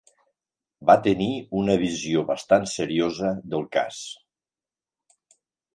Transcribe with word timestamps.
Va 0.89 0.95
tenir 1.07 1.27
una 1.61 1.75
visió 1.83 2.25
bastant 2.31 2.67
seriosa 2.73 3.33
del 3.53 3.69
cas. 3.79 4.05